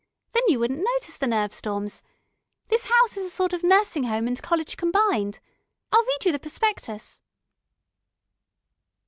Then 0.31 0.41
you 0.47 0.57
wouldn't 0.59 0.83
notice 0.83 1.15
the 1.15 1.27
nerve 1.27 1.53
storms. 1.53 2.01
This 2.69 2.87
house 2.87 3.17
is 3.17 3.25
a 3.27 3.29
sort 3.29 3.53
of 3.53 3.61
nursing 3.63 4.05
home 4.05 4.27
and 4.27 4.41
college 4.41 4.75
combined. 4.75 5.39
I'll 5.91 6.03
read 6.03 6.25
you 6.25 6.31
the 6.31 6.39
prospectus." 6.39 7.21